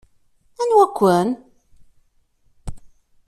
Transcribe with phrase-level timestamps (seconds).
[0.61, 1.29] Anwa-ken?